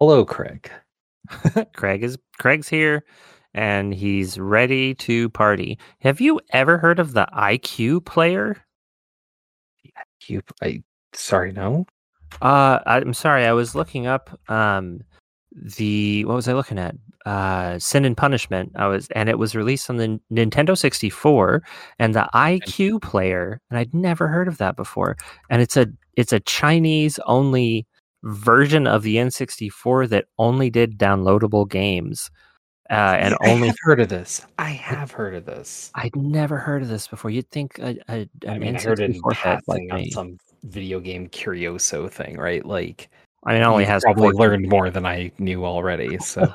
[0.00, 0.70] Hello, Craig.
[1.74, 3.04] Craig is Craig's here
[3.52, 5.78] and he's ready to party.
[6.00, 8.64] Have you ever heard of the iQue player?
[10.26, 10.82] You, I
[11.12, 11.84] sorry, no.
[12.40, 13.44] Uh, I'm sorry.
[13.44, 15.00] I was looking up um
[15.52, 16.94] the what was I looking at?
[17.26, 18.72] Uh, Sin and Punishment.
[18.76, 21.62] I was, and it was released on the Nintendo 64
[21.98, 25.18] and the iQue player, and I'd never heard of that before.
[25.50, 27.86] And it's a it's a Chinese only
[28.22, 32.30] version of the N64 that only did downloadable games.
[32.90, 34.44] Uh, and I only heard of this.
[34.58, 35.92] I have heard of this.
[35.94, 37.30] I'd never heard of this before.
[37.30, 40.38] You'd think a, a, I an mean, I heard it in N64 like on some
[40.64, 42.66] video game curioso thing, right?
[42.66, 43.08] Like,
[43.44, 46.18] I mean, it only has probably 14 learned more than I knew already.
[46.20, 46.52] So,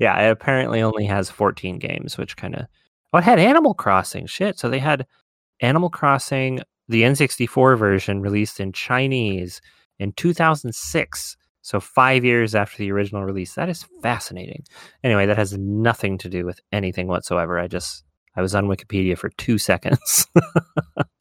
[0.00, 2.66] yeah, it apparently only has 14 games, which kind of.
[3.12, 4.26] Oh, it had Animal Crossing.
[4.26, 4.58] Shit.
[4.58, 5.04] So they had
[5.60, 9.60] Animal Crossing, the N64 version, released in Chinese
[9.98, 11.36] in 2006.
[11.62, 13.54] So five years after the original release.
[13.54, 14.64] That is fascinating.
[15.02, 17.58] Anyway, that has nothing to do with anything whatsoever.
[17.58, 18.04] I just.
[18.36, 20.26] I was on Wikipedia for two seconds.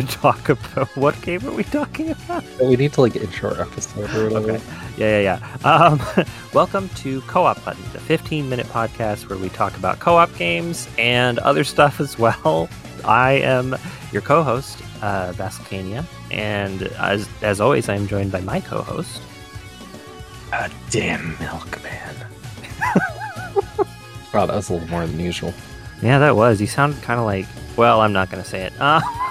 [0.00, 2.44] to talk about what game are we talking about?
[2.60, 4.52] we need to like intro our episode or whatever.
[4.52, 4.64] Okay.
[4.96, 5.68] Yeah, yeah, yeah.
[5.68, 6.00] Um,
[6.54, 11.64] welcome to Co-op Button, the 15-minute podcast where we talk about co-op games and other
[11.64, 12.68] stuff as well.
[13.04, 13.76] I am
[14.12, 19.22] your co-host, uh, Basilcania, and as as always, I am joined by my co-host.
[20.52, 22.16] a damn milkman.
[24.34, 25.54] wow, that was a little more than usual.
[26.02, 26.60] Yeah, that was.
[26.60, 27.46] You sounded kind of like.
[27.76, 28.72] Well, I'm not going to say it.
[28.78, 29.00] Uh,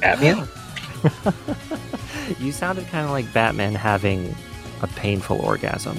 [0.00, 0.46] Batman?
[2.40, 4.34] you sounded kind of like Batman having
[4.82, 5.96] a painful orgasm.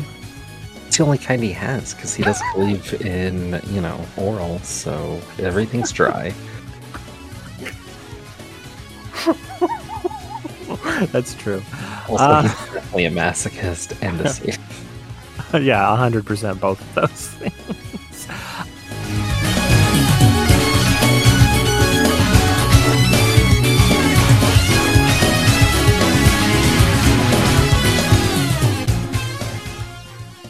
[0.87, 5.21] It's the only kind he has because he doesn't believe in, you know, oral, so
[5.39, 6.33] everything's dry.
[11.11, 11.61] That's true.
[12.07, 12.41] Also, Uh.
[12.43, 14.59] he's definitely a masochist and a sadist.
[15.53, 18.27] yeah, 100% both of those things.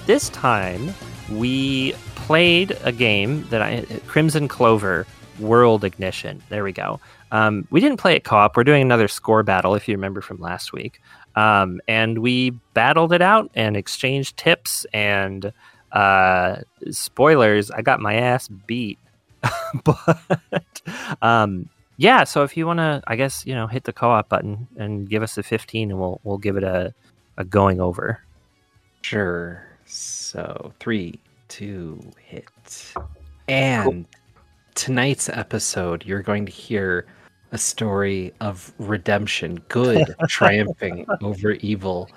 [0.10, 0.96] This time,
[1.32, 5.06] we played a game that I Crimson Clover
[5.38, 6.42] World Ignition.
[6.50, 7.00] There we go.
[7.32, 8.58] Um, we didn't play it co-op.
[8.58, 11.00] We're doing another score battle, if you remember from last week.
[11.36, 15.54] Um, and we battled it out and exchanged tips and
[15.92, 17.70] uh, spoilers.
[17.70, 18.98] I got my ass beat,
[19.84, 20.82] but
[21.22, 22.24] um, yeah.
[22.24, 25.22] So if you want to, I guess you know, hit the co-op button and give
[25.22, 26.96] us a fifteen, and we'll we'll give it a
[27.38, 28.24] a going over.
[29.04, 29.69] Sure.
[29.92, 32.94] So, three, two, hit.
[33.48, 34.06] And
[34.76, 37.08] tonight's episode, you're going to hear
[37.52, 42.08] a story of redemption, good triumphing over evil.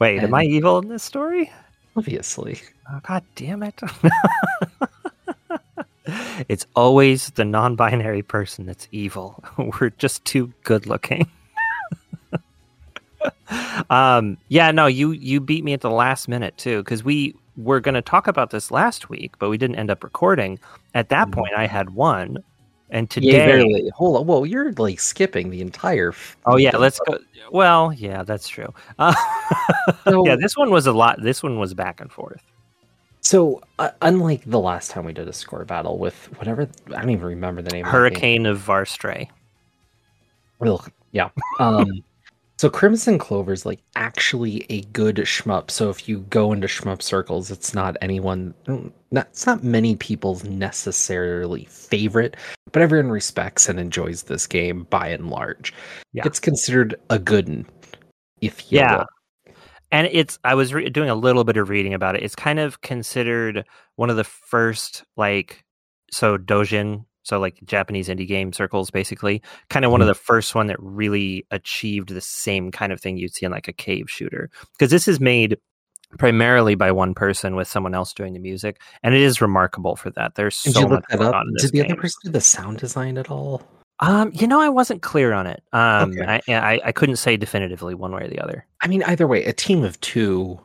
[0.00, 1.52] Wait, am I evil in this story?
[1.96, 2.60] Obviously.
[2.90, 3.80] Oh, God damn it.
[6.48, 9.44] it's always the non binary person that's evil.
[9.80, 11.30] We're just too good looking.
[13.90, 17.80] um, yeah, no, you, you beat me at the last minute too, because we were
[17.80, 20.58] going to talk about this last week, but we didn't end up recording.
[20.94, 21.32] At that Mhm.
[21.32, 22.38] point, I had one,
[22.90, 23.46] And Yeah, today.
[23.46, 23.90] barely.
[23.96, 24.26] Hold on.
[24.26, 26.14] Whoa, you're like skipping the entire.
[26.44, 27.18] Oh yeah, let's go.
[27.50, 28.72] Well, yeah, that's true.
[28.98, 29.12] Uh,
[30.04, 31.20] So- yeah, this one was a lot.
[31.20, 32.40] This one was back and forth.
[33.22, 37.10] So, uh, unlike the last time we did a score battle with whatever, I don't
[37.10, 37.84] even remember the name.
[37.84, 38.00] of the game.
[38.00, 39.28] Hurricane of Varstray.
[40.60, 41.30] Ugh, yeah.
[41.58, 42.04] Um,
[42.56, 45.70] so Crimson Clover's like actually a good shmup.
[45.70, 49.96] So if you go into shmup circles, it's not anyone, mm, not, it's not many
[49.96, 52.36] people's necessarily favorite,
[52.72, 55.74] but everyone respects and enjoys this game by and large.
[56.12, 56.22] Yeah.
[56.24, 57.66] It's considered a good one,
[58.40, 58.98] if you Yeah.
[58.98, 59.54] will.
[59.92, 62.22] And it's I was re- doing a little bit of reading about it.
[62.22, 63.64] It's kind of considered
[63.94, 65.64] one of the first like
[66.10, 70.54] so dojin, so like Japanese indie game circles basically, kind of one of the first
[70.54, 74.08] one that really achieved the same kind of thing you'd see in like a cave
[74.08, 74.48] shooter.
[74.78, 75.58] Because this is made
[76.18, 80.10] primarily by one person with someone else doing the music, and it is remarkable for
[80.10, 80.36] that.
[80.36, 81.44] There's Did so you much look that up?
[81.58, 81.86] Did the game.
[81.86, 83.60] other person do the sound design at all?
[83.98, 85.64] Um, you know, I wasn't clear on it.
[85.72, 86.40] Um, Okay.
[86.48, 88.64] I, I I couldn't say definitively one way or the other.
[88.82, 90.60] I mean, either way, a team of two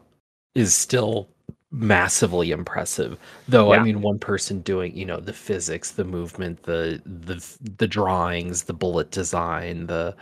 [0.53, 1.27] is still
[1.71, 3.17] massively impressive.
[3.47, 3.79] Though, Yeah.
[3.79, 7.43] I mean, one person doing, you know, the physics, the movement, the the
[7.77, 10.15] the drawings, the bullet design, the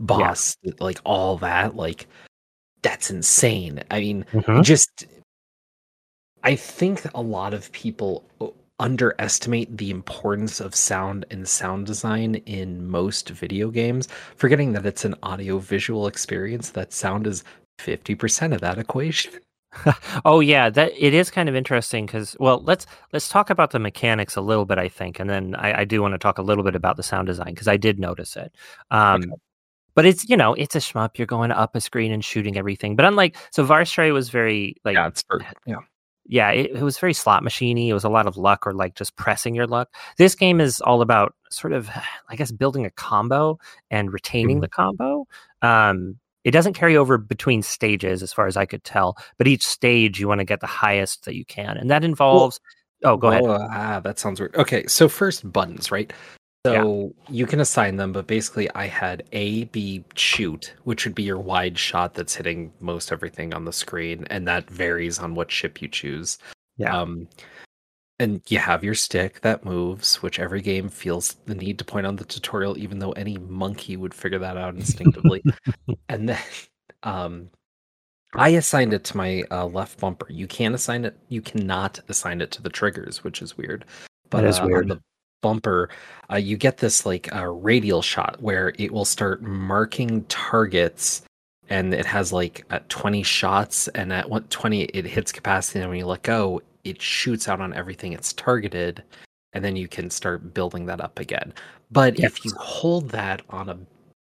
[0.00, 2.06] boss, like all that, like
[2.82, 3.82] that's insane.
[3.90, 4.62] I mean, mm-hmm.
[4.62, 5.06] just
[6.42, 8.24] I think a lot of people
[8.80, 15.04] underestimate the importance of sound and sound design in most video games, forgetting that it's
[15.04, 17.44] an audio visual experience, that sound is
[17.78, 19.32] 50% of that equation.
[20.24, 23.78] oh yeah, that it is kind of interesting because well, let's let's talk about the
[23.78, 26.42] mechanics a little bit, I think, and then I, I do want to talk a
[26.42, 28.54] little bit about the sound design because I did notice it.
[28.90, 29.32] Um, okay.
[29.94, 31.18] But it's you know it's a shmup.
[31.18, 32.96] You're going up a screen and shooting everything.
[32.96, 35.24] But unlike so, Varstray was very like yeah, it's
[35.66, 35.76] yeah
[36.26, 37.88] yeah, it, it, was very slot machiney.
[37.88, 39.94] It was a lot of luck or like just pressing your luck.
[40.16, 41.90] This game is all about sort of,
[42.28, 43.58] I guess, building a combo
[43.90, 44.62] and retaining mm-hmm.
[44.62, 45.26] the combo.
[45.62, 49.16] Um, it doesn't carry over between stages, as far as I could tell.
[49.38, 52.60] But each stage, you want to get the highest that you can, and that involves.
[53.02, 53.42] Well, oh, go ahead.
[53.46, 54.54] Ah, that sounds weird.
[54.56, 56.12] Okay, so first buttons, right?
[56.66, 57.34] So yeah.
[57.34, 61.38] you can assign them, but basically, I had A, B, shoot, which would be your
[61.38, 65.82] wide shot that's hitting most everything on the screen, and that varies on what ship
[65.82, 66.38] you choose.
[66.78, 66.98] Yeah.
[66.98, 67.28] Um,
[68.18, 72.06] and you have your stick that moves, which every game feels the need to point
[72.06, 75.42] on the tutorial, even though any monkey would figure that out instinctively.
[76.08, 76.38] and then
[77.02, 77.50] um,
[78.34, 80.26] I assigned it to my uh, left bumper.
[80.30, 81.18] You can assign it.
[81.28, 83.84] You cannot assign it to the triggers, which is weird.
[84.30, 84.88] But that is uh, weird.
[84.88, 85.00] the
[85.42, 85.90] bumper,
[86.32, 91.22] uh, you get this like a radial shot where it will start marking targets
[91.68, 95.98] and it has like uh, 20 shots and at 20 it hits capacity and when
[95.98, 99.02] you let go it shoots out on everything it's targeted
[99.52, 101.52] and then you can start building that up again
[101.90, 102.32] but yes.
[102.32, 103.78] if you hold that on a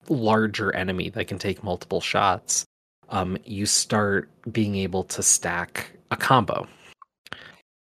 [0.08, 2.64] larger enemy that can take multiple shots
[3.10, 6.66] um, you start being able to stack a combo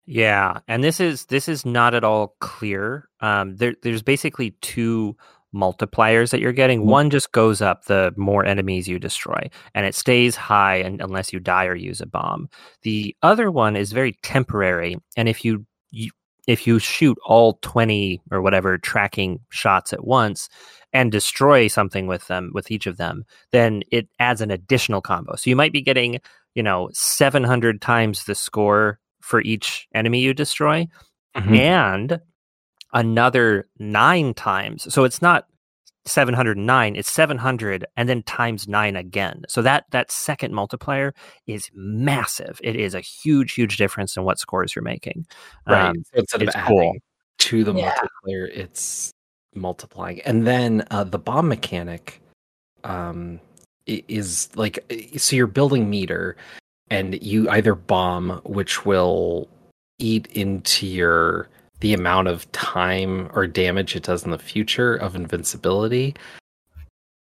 [0.06, 3.08] yeah, and this is this is not at all clear.
[3.20, 5.16] Um, there, there's basically two
[5.56, 6.80] multipliers that you're getting.
[6.80, 6.90] Mm-hmm.
[6.90, 11.32] One just goes up the more enemies you destroy, and it stays high and, unless
[11.32, 12.48] you die or use a bomb.
[12.82, 16.10] The other one is very temporary, and if you, you
[16.46, 20.48] if you shoot all 20 or whatever tracking shots at once
[20.92, 25.34] and destroy something with them with each of them then it adds an additional combo
[25.34, 26.20] so you might be getting
[26.54, 30.86] you know 700 times the score for each enemy you destroy
[31.36, 31.54] mm-hmm.
[31.54, 32.20] and
[32.96, 34.92] another nine times.
[34.92, 35.46] So it's not
[36.06, 41.12] 709 it's 700 and then times 9 again so that that second multiplier
[41.48, 45.26] is massive it is a huge huge difference in what scores you're making
[45.66, 46.94] right um, so instead of adding cool.
[47.38, 47.86] to the yeah.
[47.86, 49.10] multiplier it's
[49.56, 52.22] multiplying and then uh, the bomb mechanic
[52.84, 53.40] um
[53.88, 54.78] is like
[55.16, 56.36] so you're building meter
[56.90, 59.48] and you either bomb, which will
[59.98, 61.48] eat into your
[61.80, 66.14] the amount of time or damage it does in the future of invincibility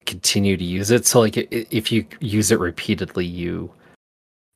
[0.04, 1.06] continue to use it.
[1.06, 3.70] So like if you use it repeatedly you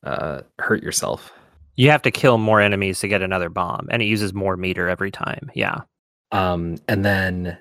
[0.04, 1.32] uh hurt yourself.
[1.76, 4.88] You have to kill more enemies to get another bomb and it uses more meter
[4.88, 5.50] every time.
[5.54, 5.80] Yeah.
[6.32, 7.58] Um and then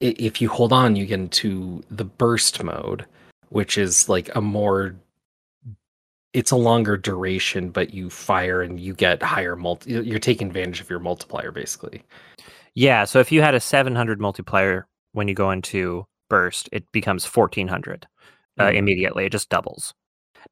[0.00, 3.06] if you hold on you get into the burst mode
[3.50, 4.94] which is like a more
[6.32, 9.92] it's a longer duration, but you fire and you get higher multi.
[9.92, 12.02] You're taking advantage of your multiplier, basically.
[12.74, 13.04] Yeah.
[13.04, 18.06] So if you had a 700 multiplier when you go into burst, it becomes 1400
[18.58, 18.76] uh, mm.
[18.76, 19.26] immediately.
[19.26, 19.94] It just doubles,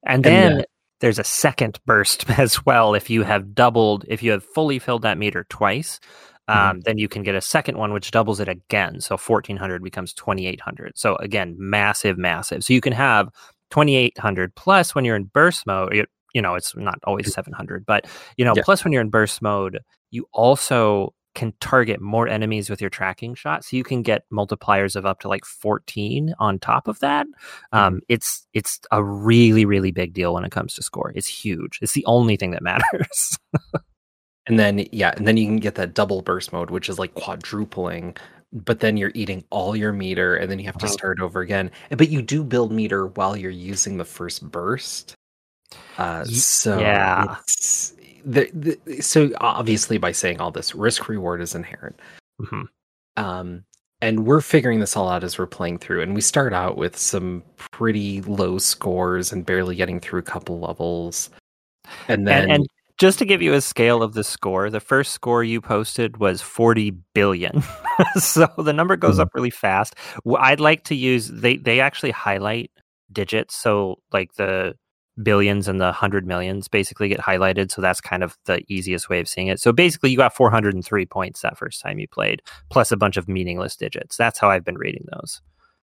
[0.04, 0.64] and then, and then
[1.00, 2.94] there's a second burst as well.
[2.94, 6.00] If you have doubled, if you have fully filled that meter twice.
[6.48, 6.78] Um, mm-hmm.
[6.86, 9.02] Then you can get a second one, which doubles it again.
[9.02, 10.96] So 1400 becomes 2800.
[10.96, 12.64] So again, massive, massive.
[12.64, 13.28] So you can have
[13.70, 18.06] 2800 plus when you're in burst mode you, you know it's not always 700 but
[18.36, 18.62] you know yeah.
[18.64, 23.32] plus when you're in burst mode you also can target more enemies with your tracking
[23.32, 27.28] shot so you can get multipliers of up to like 14 on top of that.
[27.70, 27.98] Um, mm-hmm.
[28.08, 31.12] it's it's a really really big deal when it comes to score.
[31.14, 31.78] It's huge.
[31.80, 33.38] It's the only thing that matters.
[34.48, 37.14] And then yeah and then you can get that double burst mode which is like
[37.14, 38.16] quadrupling
[38.52, 41.70] but then you're eating all your meter and then you have to start over again.
[41.90, 45.14] But you do build meter while you're using the first burst.
[45.98, 47.36] Uh, so yeah.
[48.24, 51.98] The, the, so obviously by saying all this, risk reward is inherent.
[52.40, 52.62] Mm-hmm.
[53.16, 53.64] Um,
[54.00, 56.02] and we're figuring this all out as we're playing through.
[56.02, 60.60] And we start out with some pretty low scores and barely getting through a couple
[60.60, 61.30] levels.
[62.06, 62.66] And then and, and
[62.98, 66.42] just to give you a scale of the score, the first score you posted was
[66.42, 67.62] 40 billion.
[68.16, 69.22] so the number goes mm-hmm.
[69.22, 69.94] up really fast.
[70.38, 72.70] I'd like to use they they actually highlight
[73.12, 74.74] digits so like the
[75.22, 79.18] billions and the hundred millions basically get highlighted so that's kind of the easiest way
[79.18, 82.40] of seeing it so basically you got 403 points that first time you played
[82.70, 85.42] plus a bunch of meaningless digits that's how i've been reading those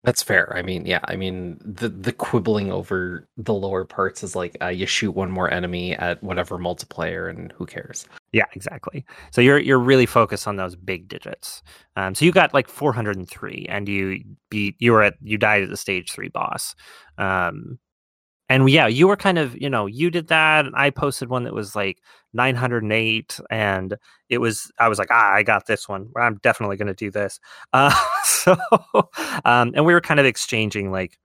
[0.03, 0.53] That's fair.
[0.55, 0.99] I mean, yeah.
[1.05, 5.31] I mean, the the quibbling over the lower parts is like uh, you shoot one
[5.31, 8.05] more enemy at whatever multiplayer, and who cares?
[8.33, 9.05] Yeah, exactly.
[9.31, 11.63] So you're you're really focused on those big digits.
[11.95, 14.19] Um, so you got like 403, and you
[14.49, 16.75] beat you were at you died at the stage three boss.
[17.17, 17.79] Um,
[18.49, 20.65] and yeah, you were kind of, you know, you did that.
[20.65, 21.99] And I posted one that was like
[22.33, 23.39] 908.
[23.49, 23.95] And
[24.29, 26.09] it was, I was like, ah, I got this one.
[26.17, 27.39] I'm definitely going to do this.
[27.73, 27.93] Uh,
[28.93, 29.09] so,
[29.45, 31.17] um, and we were kind of exchanging like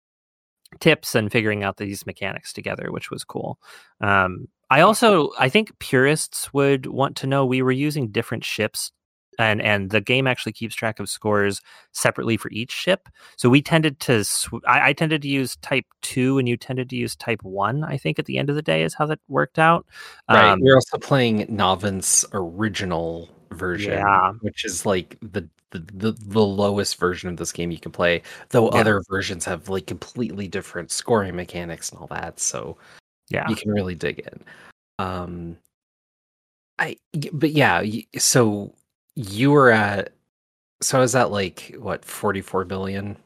[0.81, 3.59] tips and figuring out these mechanics together, which was cool.
[4.01, 8.93] Um, I also, I think purists would want to know we were using different ships
[9.39, 11.61] and and the game actually keeps track of scores
[11.93, 13.09] separately for each ship.
[13.37, 16.91] So we tended to sw- I, I, tended to use type two, and you tended
[16.91, 17.85] to use type one.
[17.85, 19.87] I think at the end of the day is how that worked out.
[20.29, 20.51] Right.
[20.51, 24.33] Um, We're also playing Navan's original version, yeah.
[24.41, 28.23] which is like the, the, the the lowest version of this game you can play.
[28.51, 28.81] Though yeah.
[28.81, 32.41] other versions have like completely different scoring mechanics and all that.
[32.41, 32.77] So
[33.29, 34.45] yeah, you can really dig in.
[34.99, 35.57] Um,
[36.79, 36.97] I
[37.33, 37.83] but yeah,
[38.17, 38.75] so
[39.15, 40.13] you were at
[40.81, 43.17] so I was at like what 44 billion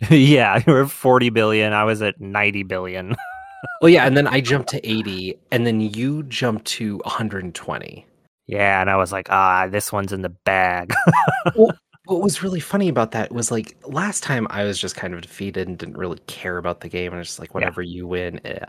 [0.10, 3.14] yeah you were 40 billion i was at 90 billion
[3.80, 8.06] well yeah and then i jumped to 80 and then you jumped to 120
[8.46, 10.92] yeah and i was like ah this one's in the bag
[11.56, 15.14] well, what was really funny about that was like last time i was just kind
[15.14, 17.96] of defeated and didn't really care about the game and it's just like whatever yeah.
[17.96, 18.64] you win eh.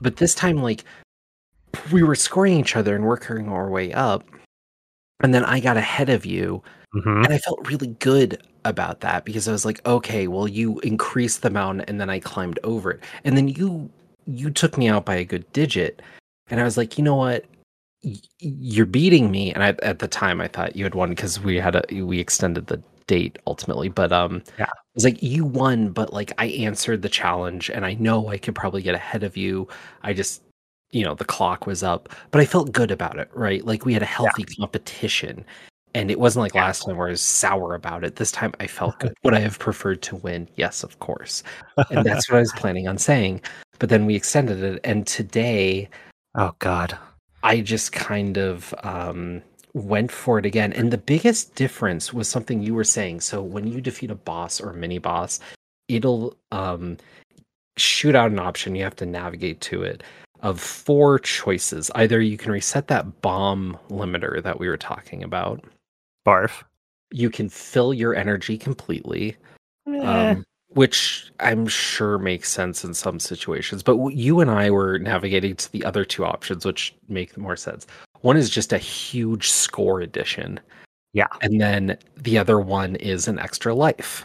[0.00, 0.84] but this time like
[1.92, 4.24] we were scoring each other and working our way up
[5.20, 6.62] and then I got ahead of you.
[6.94, 7.24] Mm-hmm.
[7.24, 11.42] And I felt really good about that because I was like, okay, well, you increased
[11.42, 13.00] the mountain and then I climbed over it.
[13.24, 13.90] And then you
[14.26, 16.02] you took me out by a good digit.
[16.48, 17.44] And I was like, you know what?
[18.38, 19.52] You're beating me.
[19.52, 22.18] And I, at the time I thought you had won because we had a we
[22.18, 23.88] extended the date ultimately.
[23.88, 24.66] But um yeah.
[24.66, 28.38] I was like, you won, but like I answered the challenge and I know I
[28.38, 29.68] could probably get ahead of you.
[30.02, 30.42] I just
[30.92, 33.92] you know the clock was up but i felt good about it right like we
[33.92, 34.54] had a healthy yeah.
[34.58, 35.44] competition
[35.94, 36.64] and it wasn't like yeah.
[36.64, 39.38] last time where i was sour about it this time i felt good would i
[39.38, 41.42] have preferred to win yes of course
[41.90, 43.40] and that's what i was planning on saying
[43.78, 45.88] but then we extended it and today
[46.34, 46.96] oh god
[47.42, 49.42] i just kind of um
[49.72, 53.66] went for it again and the biggest difference was something you were saying so when
[53.66, 55.38] you defeat a boss or mini boss
[55.88, 56.96] it'll um
[57.76, 60.02] shoot out an option you have to navigate to it
[60.42, 61.90] of four choices.
[61.94, 65.64] Either you can reset that bomb limiter that we were talking about.
[66.26, 66.62] Barf.
[67.12, 69.36] You can fill your energy completely,
[69.86, 73.82] um, which I'm sure makes sense in some situations.
[73.82, 77.86] But you and I were navigating to the other two options, which make more sense.
[78.20, 80.60] One is just a huge score addition.
[81.12, 81.26] Yeah.
[81.42, 84.24] And then the other one is an extra life.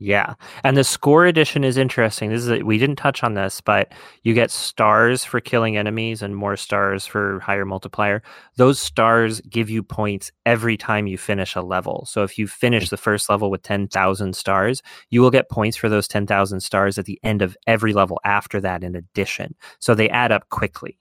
[0.00, 2.30] Yeah, and the score edition is interesting.
[2.30, 6.22] This is a, we didn't touch on this, but you get stars for killing enemies
[6.22, 8.22] and more stars for higher multiplier.
[8.54, 12.06] Those stars give you points every time you finish a level.
[12.08, 15.76] So if you finish the first level with ten thousand stars, you will get points
[15.76, 18.84] for those ten thousand stars at the end of every level after that.
[18.84, 20.96] In addition, so they add up quickly.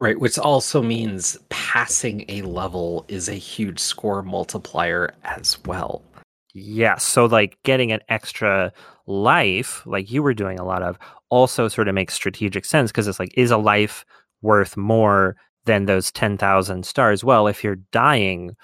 [0.00, 6.02] Right, which also means passing a level is a huge score multiplier as well.
[6.54, 7.04] Yes.
[7.04, 8.72] So, like getting an extra
[9.06, 10.98] life, like you were doing a lot of,
[11.30, 14.04] also sort of makes strategic sense because it's like, is a life
[14.42, 17.24] worth more than those 10,000 stars?
[17.24, 18.54] Well, if you're dying,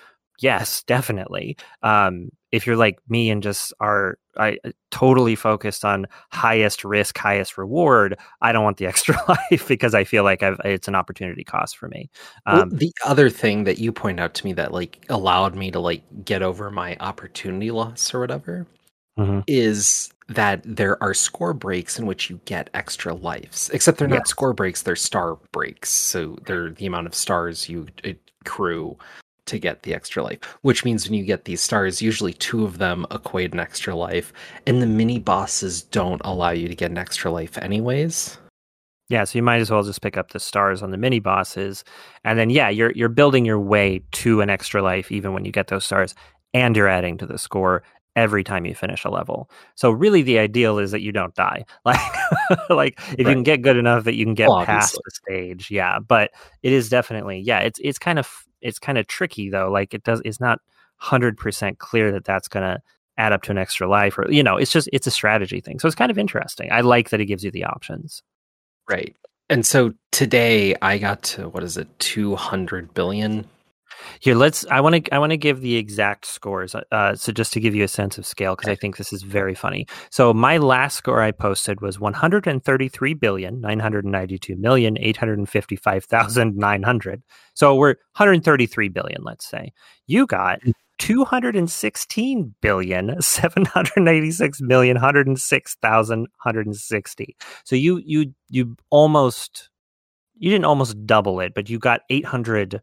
[0.40, 1.56] yes, definitely.
[1.82, 7.18] Um, if you're like me and just are I uh, totally focused on highest risk,
[7.18, 10.94] highest reward, I don't want the extra life because I feel like I've, it's an
[10.94, 12.10] opportunity cost for me.
[12.46, 15.70] Um, well, the other thing that you point out to me that like allowed me
[15.70, 18.66] to like get over my opportunity loss or whatever
[19.18, 19.40] mm-hmm.
[19.46, 24.16] is that there are score breaks in which you get extra lives, except they're not
[24.16, 24.28] yes.
[24.28, 25.90] score breaks; they're star breaks.
[25.90, 28.96] So they're the amount of stars you accrue
[29.48, 32.78] to get the extra life, which means when you get these stars, usually two of
[32.78, 34.32] them equate an extra life,
[34.66, 38.38] and the mini bosses don't allow you to get an extra life anyways.
[39.08, 41.82] Yeah, so you might as well just pick up the stars on the mini bosses,
[42.24, 45.52] and then yeah, you're you're building your way to an extra life even when you
[45.52, 46.14] get those stars,
[46.52, 47.82] and you're adding to the score
[48.16, 49.48] every time you finish a level.
[49.76, 51.64] So really the ideal is that you don't die.
[51.84, 52.00] Like
[52.68, 53.18] like if right.
[53.18, 55.70] you can get good enough that you can get well, past the stage.
[55.70, 59.70] Yeah, but it is definitely yeah, it's it's kind of it's kind of tricky though.
[59.70, 60.60] Like it does, it's not
[60.96, 62.82] hundred percent clear that that's going to
[63.16, 65.78] add up to an extra life, or you know, it's just it's a strategy thing.
[65.78, 66.70] So it's kind of interesting.
[66.72, 68.22] I like that it gives you the options.
[68.88, 69.16] Right.
[69.50, 73.46] And so today I got to what is it, two hundred billion?
[74.20, 74.66] Here, let's.
[74.70, 75.14] I want to.
[75.14, 76.74] I want to give the exact scores.
[76.92, 79.22] Uh, so just to give you a sense of scale, because I think this is
[79.22, 79.86] very funny.
[80.10, 84.56] So my last score I posted was one hundred and thirty-three billion nine hundred ninety-two
[84.56, 87.22] million eight hundred fifty-five thousand nine hundred.
[87.54, 89.22] So we're one hundred thirty-three billion.
[89.22, 89.72] Let's say
[90.06, 90.60] you got.
[90.98, 97.36] 216 billion 786 million 106,160.
[97.64, 99.70] So you you you almost
[100.38, 102.82] you didn't almost double it, but you got 800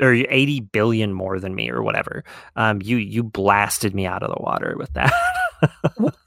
[0.00, 2.24] or 80 billion more than me or whatever.
[2.56, 5.12] Um, you you blasted me out of the water with that.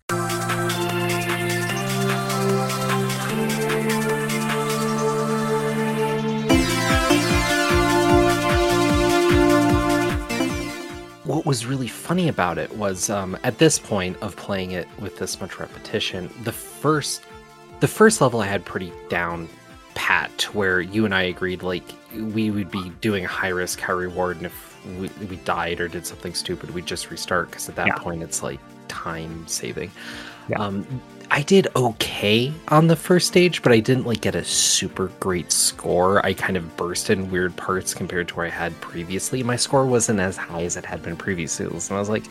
[11.26, 15.18] what was really funny about it was um, at this point of playing it with
[15.18, 17.24] this much repetition, the first
[17.82, 19.50] the first level I had pretty down
[19.96, 21.84] pat where you and I agreed like
[22.14, 25.88] we would be doing a high risk, high reward, and if we, we died or
[25.88, 27.96] did something stupid, we'd just restart because at that Yeah.
[27.98, 29.92] point it's like time saving.
[30.48, 30.60] Yeah.
[30.60, 30.86] Um,
[31.32, 35.52] I did okay on the first stage, but I didn't like get a super great
[35.52, 36.24] score.
[36.24, 39.42] I kind of burst in weird parts compared to where I had previously.
[39.42, 42.26] My score wasn't as high as it had been previously, and I was like,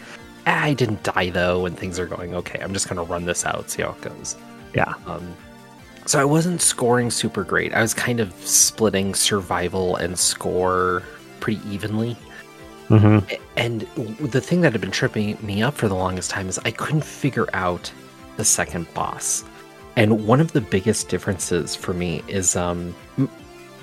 [0.46, 2.60] ah, I didn't die though, and things are going okay.
[2.60, 4.36] I'm just gonna run this out, see how it goes.
[4.74, 4.94] Yeah.
[5.06, 5.34] Um,
[6.06, 7.72] so I wasn't scoring super great.
[7.72, 11.02] I was kind of splitting survival and score
[11.40, 12.16] pretty evenly.
[12.88, 13.18] mm-hmm.
[13.56, 13.82] And
[14.30, 17.04] the thing that had been tripping me up for the longest time is I couldn't
[17.04, 17.90] figure out
[18.36, 19.44] the second boss.
[19.96, 22.94] And one of the biggest differences for me is um,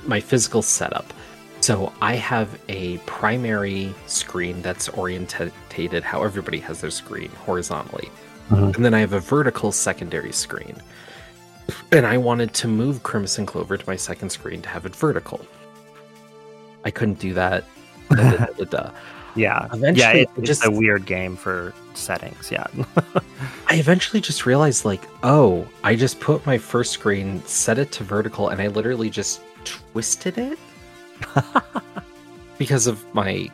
[0.05, 1.13] my physical setup.
[1.61, 8.09] So I have a primary screen that's orientated how everybody has their screen horizontally.
[8.49, 8.75] Mhm.
[8.75, 10.75] And then I have a vertical secondary screen.
[11.91, 15.45] And I wanted to move Crimson Clover to my second screen to have it vertical.
[16.85, 17.63] I couldn't do that.
[18.11, 18.91] Da, da, da.
[19.35, 19.67] Yeah.
[19.71, 22.51] Eventually, yeah, it, it's just- a weird game for settings.
[22.51, 22.67] Yeah.
[23.67, 28.03] I eventually just realized, like, oh, I just put my first screen, set it to
[28.03, 30.59] vertical, and I literally just twisted it
[32.57, 33.49] because of my.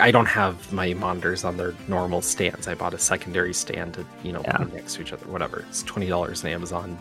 [0.00, 2.66] I don't have my monitors on their normal stands.
[2.68, 4.56] I bought a secondary stand to, you know, Yeah.
[4.56, 5.26] put next to each other.
[5.26, 5.64] Whatever.
[5.68, 6.98] It's twenty dollars on Amazon.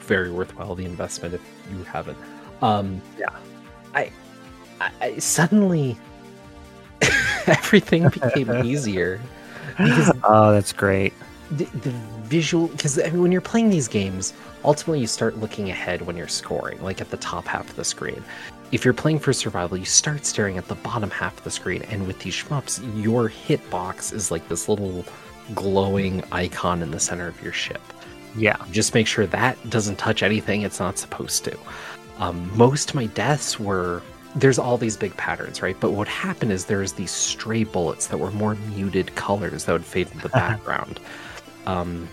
[0.00, 2.18] Very worthwhile the investment if you haven't.
[2.62, 3.28] Um, Yeah.
[3.94, 4.10] I,
[4.80, 5.96] I, I suddenly
[7.46, 9.20] everything became easier
[9.76, 11.12] because oh, that's great.
[11.52, 11.90] the, the
[12.24, 14.32] visual because I mean, when you're playing these games
[14.64, 17.84] ultimately you start looking ahead when you're scoring like at the top half of the
[17.84, 18.22] screen
[18.72, 21.82] if you're playing for survival you start staring at the bottom half of the screen
[21.82, 25.04] and with these shmups your hitbox is like this little
[25.54, 27.80] glowing icon in the center of your ship
[28.36, 28.56] Yeah.
[28.70, 31.58] just make sure that doesn't touch anything it's not supposed to.
[32.18, 34.02] Um, most of my deaths were
[34.36, 35.76] there's all these big patterns, right?
[35.80, 39.84] But what happened is there's these stray bullets that were more muted colors that would
[39.84, 41.00] fade into the background.
[41.66, 42.08] Um,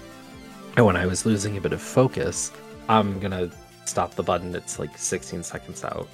[0.76, 2.52] and when I was losing a bit of focus,
[2.90, 3.52] I'm gonna
[3.86, 4.56] stop the button.
[4.56, 6.08] It's like 16 seconds out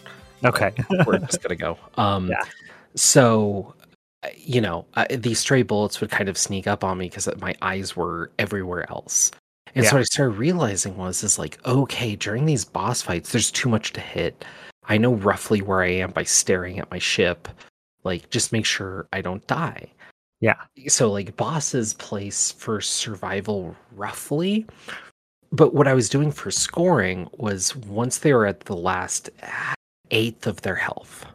[0.46, 0.74] Okay.
[1.06, 1.78] we're just gonna go.
[1.98, 2.44] Um, Yeah.
[2.96, 3.74] So,
[4.38, 7.56] you know, uh, these stray bullets would kind of sneak up on me because my
[7.62, 9.32] eyes were everywhere else.
[9.76, 9.94] And so Yeah.
[9.96, 13.94] what I started realizing was, is like, okay, during these boss fights, there's too much
[13.94, 14.46] to hit.
[14.88, 17.48] I know roughly where I am by staring at my ship.
[18.04, 19.88] Like, just make sure I don't die.
[20.42, 20.56] Yeah.
[20.88, 24.66] So, like, bosses place for survival roughly.
[25.52, 29.30] But what I was doing for scoring was once they were at the last
[30.14, 31.26] eighth of their health.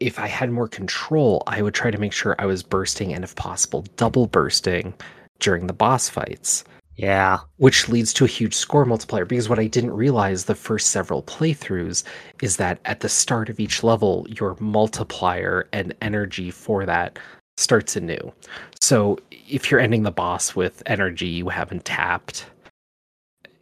[0.00, 3.22] If I had more control, I would try to make sure I was bursting and,
[3.24, 4.94] if possible, double bursting
[5.38, 6.64] during the boss fights,
[6.96, 7.38] Yeah.
[7.56, 9.24] which leads to a huge score multiplier.
[9.26, 12.02] Because what I didn't realize the first several playthroughs
[12.42, 17.18] is that at the start of each level, your multiplier and energy for that
[17.58, 18.32] starts anew.
[18.80, 22.46] So if you're ending the boss with energy you haven't tapped,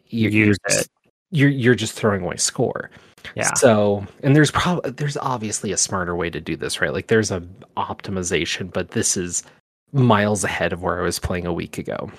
[0.06, 0.90] you- you're Use just- it.
[1.30, 2.90] you're you're just throwing away score.
[3.34, 3.54] Yeah.
[3.54, 6.92] So, and there's probably there's obviously a smarter way to do this, right?
[6.92, 7.40] Like there's a
[7.76, 9.42] optimization, but this is
[9.92, 12.10] miles ahead of where I was playing a week ago.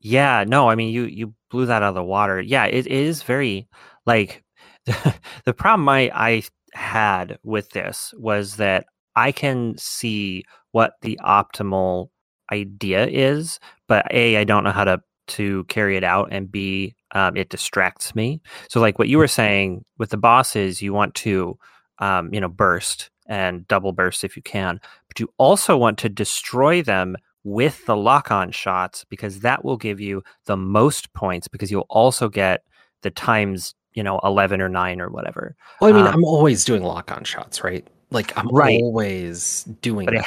[0.00, 2.40] Yeah, no, I mean you you blew that out of the water.
[2.40, 3.68] Yeah, it is very
[4.06, 4.44] like
[4.86, 6.42] the problem I I
[6.74, 12.08] had with this was that I can see what the optimal
[12.52, 13.58] idea is,
[13.88, 17.48] but a I don't know how to to carry it out, and b um, it
[17.48, 18.40] distracts me.
[18.68, 21.58] So like what you were saying with the bosses, you want to
[21.98, 26.08] um, you know burst and double burst if you can, but you also want to
[26.08, 31.48] destroy them with the lock on shots because that will give you the most points
[31.48, 32.62] because you'll also get
[33.02, 35.54] the times, you know, 11 or 9 or whatever.
[35.80, 37.86] Well, I mean, Um, I'm always doing lock on shots, right?
[38.10, 38.80] Like I'm Right.
[38.80, 40.24] always doing but it,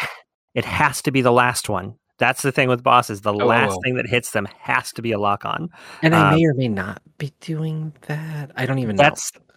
[0.55, 1.95] it has to be the last one.
[2.21, 3.21] That's the thing with bosses.
[3.21, 3.81] The last Oh.
[3.83, 5.71] thing that hits them has to be a lock on.
[6.03, 8.51] And I um, may or may not be doing that.
[8.55, 9.09] I don't even know.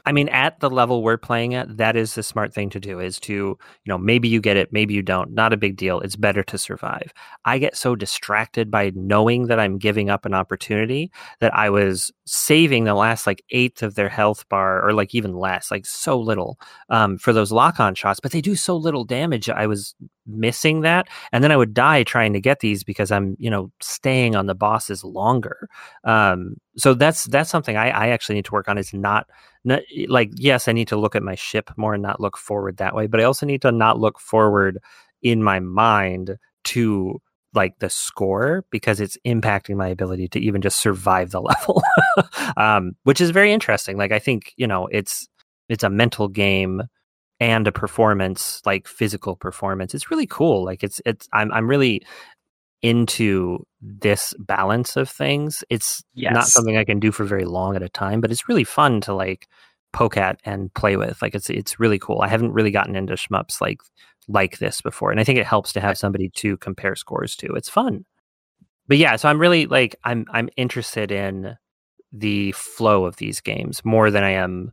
[0.07, 3.01] I mean, at the level we're playing at, that is the smart thing to do
[3.01, 5.33] is to, you know, maybe you get it, maybe you don't.
[5.33, 6.01] Not a big deal.
[6.01, 7.12] It's better to survive.
[7.45, 12.12] I get so distracted by knowing that I'm giving up an opportunity that I was
[12.27, 16.19] saving the last like eighth of their health bar or like even less, like so
[16.19, 16.59] little
[16.90, 19.49] um, for those lock on shots, but they do so little damage.
[19.49, 19.95] I was
[20.27, 21.09] missing that.
[21.33, 24.47] And then I would die trying to get these because I'm, you know, staying on
[24.47, 25.69] the bosses longer.
[26.05, 29.29] Um, so that's that's something I, I actually need to work on is not
[29.65, 32.77] not like yes i need to look at my ship more and not look forward
[32.79, 34.79] that way but i also need to not look forward
[35.23, 37.21] in my mind to
[37.55, 41.83] like the score because it's impacting my ability to even just survive the level
[42.57, 45.29] um, which is very interesting like i think you know it's
[45.69, 46.83] it's a mental game
[47.41, 49.95] and a performance like physical performance.
[49.95, 52.03] It's really cool like it's it's i'm, I'm really
[52.85, 55.64] into this balance of things.
[55.70, 58.62] It's not something i can do for very long at a time but it's really
[58.62, 59.49] fun to like
[59.94, 61.23] poke at and play with.
[61.23, 62.20] Like it's it's really cool.
[62.20, 63.81] I haven't really gotten into shmups like
[64.29, 67.55] like this before and i think it helps to have somebody to compare scores to.
[67.55, 68.05] It's fun.
[68.87, 71.57] But yeah so i'm really like i'm i'm interested in
[72.12, 74.73] the flow of these games more than i am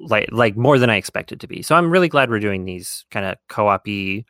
[0.00, 1.62] like like more than i expected to be.
[1.62, 4.24] So i'm really glad we're doing these kind of co-op-y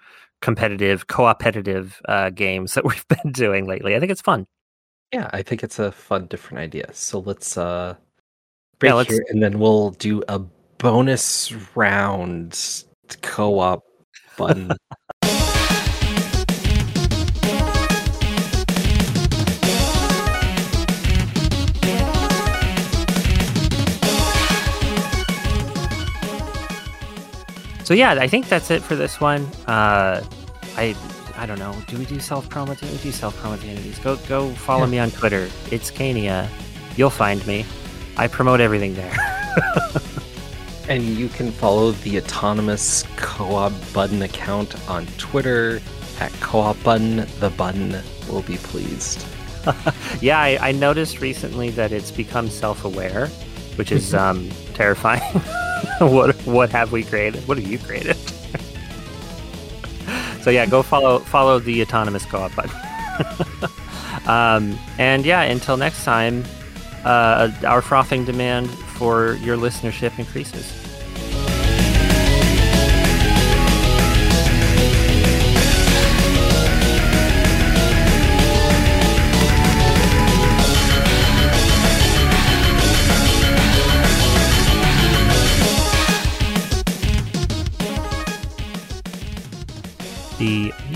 [0.44, 4.46] competitive co-opetitive uh, games that we've been doing lately i think it's fun
[5.12, 6.87] Yeah, I think it's a fun, different idea.
[6.92, 7.94] So let's uh
[8.80, 10.38] break let's- here, and then we'll do a
[10.83, 12.59] bonus round
[13.22, 13.83] co-op
[14.37, 14.72] button.
[27.94, 29.44] So yeah, I think that's it for this one.
[29.68, 30.20] Uh,
[30.76, 30.96] I
[31.37, 31.76] I don't know.
[31.87, 32.70] Do we do self promo?
[32.90, 34.00] We do self promo at the end of these.
[34.00, 34.90] Go go follow Yeah.
[34.90, 35.48] me on Twitter.
[35.70, 36.48] It's Cania.
[36.96, 37.64] You'll find me.
[38.16, 39.14] I promote everything there.
[40.88, 45.80] and you can follow the autonomous co-op button account on Twitter
[46.18, 47.24] at co-op button.
[47.38, 49.24] The button will be pleased.
[50.20, 53.28] yeah, I, I noticed recently that it's become self aware,
[53.76, 55.22] which is um, terrifying.
[56.00, 57.46] what what have we created?
[57.48, 58.16] What have you created?
[60.42, 62.76] so yeah, go follow follow the autonomous co-op button.
[64.28, 66.44] um, and yeah, until next time,
[67.04, 70.83] uh, our frothing demand for your listenership increases.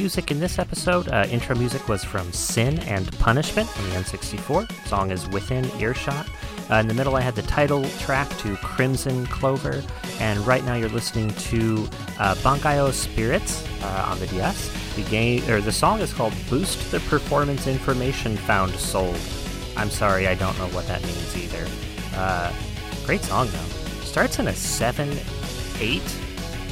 [0.09, 4.87] Music in this episode, uh, intro music, was from Sin and Punishment on the N64.
[4.87, 6.27] Song is Within Earshot.
[6.71, 9.85] Uh, in the middle, I had the title track to Crimson Clover,
[10.19, 11.87] and right now you're listening to
[12.19, 14.73] uh, Bangai-O Spirits uh, on the DS.
[14.97, 19.21] The game or the song is called "Boost the Performance Information Found Sold."
[19.77, 21.67] I'm sorry, I don't know what that means either.
[22.15, 22.51] Uh,
[23.05, 24.05] great song though.
[24.05, 25.11] Starts in a seven
[25.81, 26.19] eight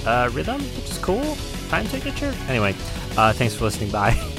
[0.07, 1.37] uh, rhythm, which is cool.
[1.69, 2.33] Time signature.
[2.49, 2.75] Anyway,
[3.17, 3.91] uh, thanks for listening.
[3.91, 4.21] Bye.